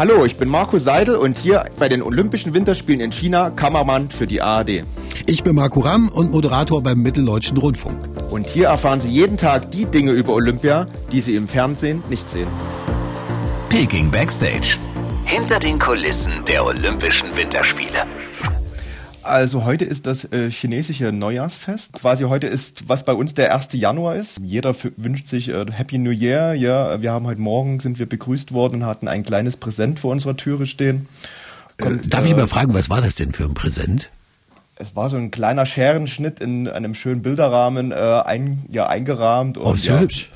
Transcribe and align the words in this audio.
Hallo, 0.00 0.24
ich 0.24 0.38
bin 0.38 0.48
Marco 0.48 0.78
Seidel 0.78 1.14
und 1.14 1.36
hier 1.36 1.66
bei 1.78 1.86
den 1.90 2.00
Olympischen 2.00 2.54
Winterspielen 2.54 3.02
in 3.02 3.12
China 3.12 3.50
Kameramann 3.50 4.08
für 4.08 4.26
die 4.26 4.40
ARD. 4.40 4.82
Ich 5.26 5.42
bin 5.42 5.54
Marco 5.54 5.80
Ramm 5.80 6.08
und 6.08 6.32
Moderator 6.32 6.82
beim 6.82 7.02
Mitteldeutschen 7.02 7.58
Rundfunk. 7.58 8.08
Und 8.30 8.46
hier 8.46 8.68
erfahren 8.68 8.98
Sie 9.00 9.10
jeden 9.10 9.36
Tag 9.36 9.70
die 9.72 9.84
Dinge 9.84 10.12
über 10.12 10.32
Olympia, 10.32 10.86
die 11.12 11.20
Sie 11.20 11.36
im 11.36 11.46
Fernsehen 11.46 12.02
nicht 12.08 12.26
sehen. 12.30 12.48
Peking 13.68 14.10
Backstage. 14.10 14.78
Hinter 15.26 15.58
den 15.58 15.78
Kulissen 15.78 16.32
der 16.48 16.64
Olympischen 16.64 17.36
Winterspiele. 17.36 18.06
Also 19.30 19.64
heute 19.64 19.84
ist 19.84 20.06
das 20.06 20.24
äh, 20.24 20.50
chinesische 20.50 21.12
Neujahrsfest. 21.12 21.92
Quasi 21.92 22.24
heute 22.24 22.48
ist, 22.48 22.88
was 22.88 23.04
bei 23.04 23.12
uns 23.12 23.32
der 23.32 23.54
1. 23.54 23.68
Januar 23.74 24.16
ist. 24.16 24.40
Jeder 24.42 24.74
wünscht 24.96 25.28
sich 25.28 25.50
äh, 25.50 25.66
Happy 25.70 25.98
New 25.98 26.10
Year. 26.10 26.54
Ja, 26.54 27.00
wir 27.00 27.12
haben 27.12 27.28
heute 27.28 27.40
Morgen 27.40 27.78
sind 27.78 28.00
wir 28.00 28.08
begrüßt 28.08 28.52
worden 28.52 28.82
und 28.82 28.86
hatten 28.86 29.06
ein 29.06 29.22
kleines 29.22 29.56
Präsent 29.56 30.00
vor 30.00 30.10
unserer 30.10 30.36
Türe 30.36 30.66
stehen. 30.66 31.06
Und, 31.80 32.06
äh, 32.06 32.08
Darf 32.08 32.26
ich 32.26 32.34
mal 32.34 32.48
fragen, 32.48 32.74
was 32.74 32.90
war 32.90 33.00
das 33.02 33.14
denn 33.14 33.32
für 33.32 33.44
ein 33.44 33.54
Präsent? 33.54 34.10
Es 34.74 34.96
war 34.96 35.08
so 35.08 35.16
ein 35.16 35.30
kleiner 35.30 35.64
Scherenschnitt 35.64 36.40
in 36.40 36.66
einem 36.66 36.96
schönen 36.96 37.22
Bilderrahmen 37.22 37.92
äh, 37.92 37.94
ein, 37.94 38.64
ja, 38.68 38.88
eingerahmt. 38.88 39.58
Und, 39.58 39.64
oh, 39.64 39.76
sehr 39.76 39.94
ja, 39.94 40.00
hübsch. 40.00 40.30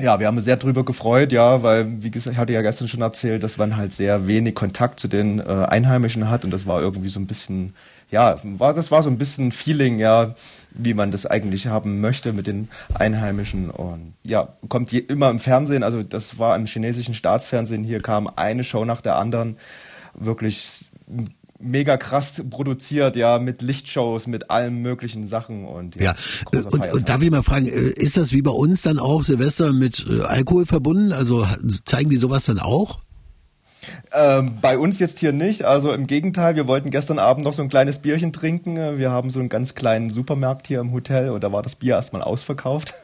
Ja, 0.00 0.18
wir 0.18 0.26
haben 0.26 0.36
uns 0.36 0.44
sehr 0.44 0.56
drüber 0.56 0.84
gefreut, 0.84 1.30
ja, 1.30 1.62
weil, 1.62 2.02
wie 2.02 2.10
gesagt, 2.10 2.34
ich 2.34 2.38
hatte 2.38 2.52
ja 2.52 2.62
gestern 2.62 2.88
schon 2.88 3.00
erzählt, 3.00 3.44
dass 3.44 3.58
man 3.58 3.76
halt 3.76 3.92
sehr 3.92 4.26
wenig 4.26 4.54
Kontakt 4.54 4.98
zu 4.98 5.06
den 5.06 5.38
äh, 5.38 5.42
Einheimischen 5.42 6.28
hat 6.28 6.44
und 6.44 6.50
das 6.50 6.66
war 6.66 6.80
irgendwie 6.80 7.08
so 7.08 7.20
ein 7.20 7.28
bisschen 7.28 7.74
ja, 8.14 8.36
war, 8.44 8.74
das 8.74 8.90
war 8.90 9.02
so 9.02 9.10
ein 9.10 9.18
bisschen 9.18 9.52
Feeling, 9.52 9.98
ja, 9.98 10.34
wie 10.70 10.94
man 10.94 11.10
das 11.10 11.26
eigentlich 11.26 11.66
haben 11.66 12.00
möchte 12.00 12.32
mit 12.32 12.46
den 12.46 12.68
Einheimischen. 12.94 13.70
Und 13.70 14.14
ja, 14.24 14.48
kommt 14.68 14.92
je, 14.92 15.00
immer 15.00 15.30
im 15.30 15.40
Fernsehen, 15.40 15.82
also 15.82 16.02
das 16.02 16.38
war 16.38 16.56
im 16.56 16.66
chinesischen 16.66 17.14
Staatsfernsehen, 17.14 17.84
hier 17.84 18.00
kam 18.00 18.30
eine 18.36 18.64
Show 18.64 18.84
nach 18.84 19.00
der 19.00 19.16
anderen, 19.16 19.56
wirklich 20.14 20.90
mega 21.64 21.96
krass 21.96 22.42
produziert, 22.50 23.16
ja, 23.16 23.38
mit 23.38 23.62
Lichtshows, 23.62 24.26
mit 24.26 24.50
allen 24.50 24.82
möglichen 24.82 25.26
Sachen 25.26 25.66
und 25.66 25.96
ja. 25.96 26.14
ja. 26.52 26.60
Und, 26.70 26.92
und 26.92 27.08
darf 27.08 27.22
ich 27.22 27.30
mal 27.30 27.42
fragen, 27.42 27.66
äh, 27.66 27.90
ist 27.90 28.16
das 28.16 28.32
wie 28.32 28.42
bei 28.42 28.50
uns 28.50 28.82
dann 28.82 28.98
auch 28.98 29.24
Silvester 29.24 29.72
mit 29.72 30.06
äh, 30.08 30.22
Alkohol 30.22 30.66
verbunden? 30.66 31.12
Also 31.12 31.46
zeigen 31.84 32.10
die 32.10 32.16
sowas 32.16 32.44
dann 32.44 32.58
auch? 32.58 33.00
Ähm, 34.12 34.58
bei 34.60 34.78
uns 34.78 34.98
jetzt 34.98 35.18
hier 35.18 35.32
nicht. 35.32 35.64
Also 35.64 35.92
im 35.92 36.06
Gegenteil, 36.06 36.56
wir 36.56 36.66
wollten 36.66 36.90
gestern 36.90 37.18
Abend 37.18 37.44
noch 37.44 37.52
so 37.52 37.62
ein 37.62 37.68
kleines 37.68 37.98
Bierchen 37.98 38.32
trinken. 38.32 38.98
Wir 38.98 39.10
haben 39.10 39.30
so 39.30 39.40
einen 39.40 39.48
ganz 39.48 39.74
kleinen 39.74 40.10
Supermarkt 40.10 40.66
hier 40.66 40.80
im 40.80 40.92
Hotel 40.92 41.30
und 41.30 41.42
da 41.42 41.52
war 41.52 41.62
das 41.62 41.76
Bier 41.76 41.94
erstmal 41.94 42.22
ausverkauft. 42.22 42.94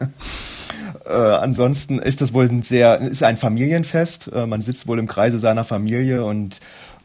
äh, 1.06 1.12
ansonsten 1.12 1.98
ist 1.98 2.20
das 2.20 2.32
wohl 2.32 2.48
ein 2.48 2.62
sehr, 2.62 2.98
ist 3.00 3.22
ein 3.22 3.36
Familienfest. 3.36 4.30
Äh, 4.32 4.46
man 4.46 4.62
sitzt 4.62 4.86
wohl 4.86 4.98
im 4.98 5.06
Kreise 5.06 5.38
seiner 5.38 5.64
Familie 5.64 6.24
und 6.24 6.60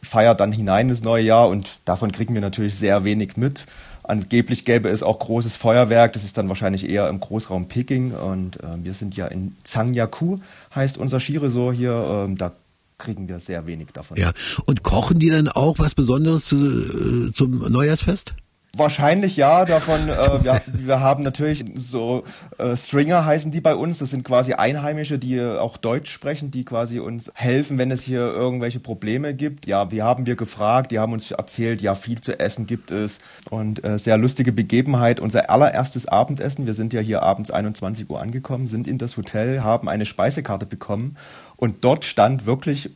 feiert 0.06 0.40
dann 0.40 0.52
hinein 0.52 0.90
ins 0.90 1.04
neue 1.04 1.24
Jahr 1.24 1.50
und 1.50 1.80
davon 1.86 2.12
kriegen 2.12 2.34
wir 2.34 2.42
natürlich 2.42 2.76
sehr 2.76 3.04
wenig 3.04 3.38
mit. 3.38 3.66
Angeblich 4.04 4.66
gäbe 4.66 4.90
es 4.90 5.02
auch 5.02 5.18
großes 5.18 5.58
Feuerwerk, 5.58 6.14
das 6.14 6.24
ist 6.24 6.38
dann 6.38 6.48
wahrscheinlich 6.48 6.88
eher 6.88 7.10
im 7.10 7.20
Großraum 7.20 7.68
Peking 7.68 8.12
und 8.12 8.58
äh, 8.58 8.84
wir 8.84 8.94
sind 8.94 9.18
ja 9.18 9.28
in 9.28 9.56
Zhangjiakou, 9.64 10.40
heißt 10.74 10.98
unser 10.98 11.20
Skiresort 11.20 11.76
hier. 11.76 12.26
Ähm, 12.28 12.38
da 12.38 12.52
kriegen 12.98 13.28
wir 13.28 13.40
sehr 13.40 13.66
wenig 13.68 13.88
davon. 13.94 14.18
Ja, 14.18 14.32
und 14.66 14.84
kochen 14.84 15.20
die 15.20 15.30
dann 15.30 15.48
auch 15.48 15.80
was 15.80 15.96
Besonderes 15.96 16.46
zu, 16.46 16.56
äh, 16.56 17.34
zum 17.34 17.72
Neujahrsfest? 17.72 18.36
Wahrscheinlich 18.78 19.38
ja, 19.38 19.64
davon, 19.64 20.10
äh, 20.10 20.44
wir, 20.44 20.62
wir 20.66 21.00
haben 21.00 21.24
natürlich 21.24 21.64
so 21.76 22.24
äh, 22.58 22.76
Stringer 22.76 23.26
heißen 23.26 23.50
die 23.52 23.62
bei 23.62 23.74
uns, 23.74 24.00
das 24.00 24.10
sind 24.10 24.26
quasi 24.26 24.54
Einheimische, 24.54 25.18
die 25.18 25.42
auch 25.42 25.78
Deutsch 25.78 26.12
sprechen, 26.12 26.52
die 26.52 26.66
quasi 26.66 27.00
uns 27.00 27.32
helfen, 27.36 27.78
wenn 27.78 27.90
es 27.90 28.02
hier 28.02 28.20
irgendwelche 28.20 28.82
Probleme 28.82 29.34
gibt. 29.34 29.66
Ja, 29.66 29.92
wir 29.92 30.04
haben 30.04 30.26
wir 30.26 30.36
gefragt, 30.36 30.92
die 30.92 31.00
haben 31.00 31.14
uns 31.14 31.32
erzählt, 31.32 31.82
ja, 31.82 31.96
viel 31.96 32.20
zu 32.20 32.38
essen 32.38 32.66
gibt 32.66 32.92
es 32.92 33.20
und 33.50 33.84
äh, 33.86 33.98
sehr 33.98 34.18
lustige 34.18 34.52
Begebenheit. 34.52 35.22
Unser 35.22 35.50
allererstes 35.50 36.06
Abendessen, 36.08 36.66
wir 36.66 36.74
sind 36.74 36.92
ja 36.92 37.00
hier 37.00 37.24
abends 37.24 37.52
21 37.52 38.10
Uhr 38.10 38.22
angekommen, 38.22 38.68
sind 38.68 38.88
in 38.88 38.98
das 38.98 39.16
Hotel, 39.16 39.64
haben 39.64 39.88
eine 39.88 40.06
Speisekarte 40.06 40.66
bekommen 40.66 41.16
und 41.56 41.86
dort 41.86 42.04
stand 42.04 42.46
wirklich 42.46 42.90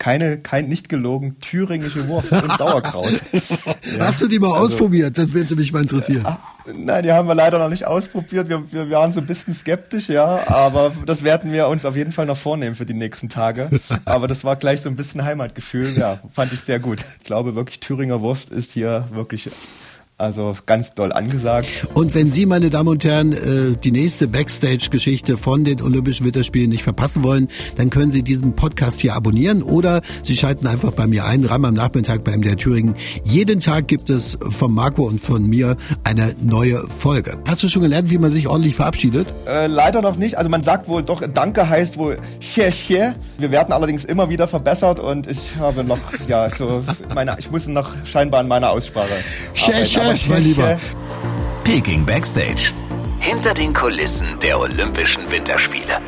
keine, 0.00 0.38
kein 0.38 0.66
nicht 0.66 0.88
gelogen, 0.88 1.36
thüringische 1.40 2.08
Wurst 2.08 2.32
und 2.32 2.50
Sauerkraut. 2.58 3.22
Ja. 3.96 4.06
Hast 4.06 4.22
du 4.22 4.28
die 4.28 4.38
mal 4.38 4.52
also, 4.52 4.74
ausprobiert? 4.74 5.18
Das 5.18 5.32
würde 5.32 5.56
mich 5.56 5.72
mal 5.72 5.82
interessieren. 5.82 6.24
Äh, 6.24 6.72
nein, 6.74 7.02
die 7.02 7.12
haben 7.12 7.26
wir 7.26 7.34
leider 7.34 7.58
noch 7.58 7.68
nicht 7.68 7.86
ausprobiert. 7.86 8.48
Wir, 8.48 8.62
wir 8.70 8.90
waren 8.90 9.12
so 9.12 9.20
ein 9.20 9.26
bisschen 9.26 9.52
skeptisch, 9.54 10.08
ja, 10.08 10.48
aber 10.48 10.92
das 11.06 11.24
werden 11.24 11.52
wir 11.52 11.68
uns 11.68 11.84
auf 11.84 11.96
jeden 11.96 12.12
Fall 12.12 12.26
noch 12.26 12.36
vornehmen 12.36 12.76
für 12.76 12.86
die 12.86 12.94
nächsten 12.94 13.28
Tage. 13.28 13.68
Aber 14.04 14.28
das 14.28 14.44
war 14.44 14.56
gleich 14.56 14.82
so 14.82 14.88
ein 14.88 14.96
bisschen 14.96 15.24
Heimatgefühl, 15.24 15.96
ja, 15.96 16.20
fand 16.32 16.52
ich 16.52 16.60
sehr 16.60 16.78
gut. 16.78 17.04
Ich 17.18 17.24
glaube 17.24 17.54
wirklich, 17.54 17.80
Thüringer 17.80 18.20
Wurst 18.20 18.50
ist 18.50 18.72
hier 18.72 19.06
wirklich 19.12 19.50
also 20.20 20.54
ganz 20.66 20.94
doll 20.94 21.12
angesagt. 21.12 21.68
Und 21.94 22.14
wenn 22.14 22.26
Sie, 22.26 22.46
meine 22.46 22.70
Damen 22.70 22.88
und 22.88 23.04
Herren, 23.04 23.32
äh, 23.32 23.76
die 23.82 23.90
nächste 23.90 24.28
Backstage-Geschichte 24.28 25.36
von 25.36 25.64
den 25.64 25.82
Olympischen 25.82 26.26
Winterspielen 26.26 26.70
nicht 26.70 26.84
verpassen 26.84 27.22
wollen, 27.22 27.48
dann 27.76 27.90
können 27.90 28.10
Sie 28.10 28.22
diesen 28.22 28.54
Podcast 28.54 29.00
hier 29.00 29.14
abonnieren 29.14 29.62
oder 29.62 30.02
Sie 30.22 30.36
schalten 30.36 30.66
einfach 30.66 30.92
bei 30.92 31.06
mir 31.06 31.24
ein, 31.24 31.44
Ram 31.44 31.64
am 31.64 31.74
Nachmittag 31.74 32.24
bei 32.24 32.36
MDR 32.36 32.56
Thüringen. 32.56 32.94
Jeden 33.24 33.60
Tag 33.60 33.88
gibt 33.88 34.10
es 34.10 34.38
von 34.50 34.72
Marco 34.72 35.04
und 35.04 35.20
von 35.20 35.46
mir 35.46 35.76
eine 36.04 36.34
neue 36.40 36.86
Folge. 36.88 37.38
Hast 37.46 37.62
du 37.62 37.68
schon 37.68 37.82
gelernt, 37.82 38.10
wie 38.10 38.18
man 38.18 38.32
sich 38.32 38.46
ordentlich 38.46 38.76
verabschiedet? 38.76 39.32
Äh, 39.46 39.66
leider 39.66 40.02
noch 40.02 40.16
nicht. 40.16 40.36
Also 40.36 40.50
man 40.50 40.62
sagt 40.62 40.88
wohl 40.88 41.02
doch, 41.02 41.22
Danke 41.32 41.68
heißt 41.68 41.96
wohl 41.96 42.18
che, 42.40 42.70
che. 42.70 43.14
Wir 43.38 43.50
werden 43.50 43.72
allerdings 43.72 44.04
immer 44.04 44.28
wieder 44.28 44.46
verbessert 44.46 45.00
und 45.00 45.26
ich 45.26 45.56
habe 45.58 45.84
noch, 45.84 45.98
ja, 46.28 46.50
so, 46.50 46.82
meine, 47.14 47.36
ich 47.38 47.50
muss 47.50 47.66
noch 47.66 47.90
scheinbar 48.04 48.40
an 48.40 48.48
meiner 48.48 48.70
Aussprache 48.70 49.08
arbeiten 50.10 50.28
mein 50.30 50.42
Lieber. 50.42 50.78
Peking 51.64 52.04
Backstage. 52.04 52.72
Hinter 53.20 53.54
den 53.54 53.72
Kulissen 53.72 54.38
der 54.40 54.58
Olympischen 54.58 55.30
Winterspiele. 55.30 56.00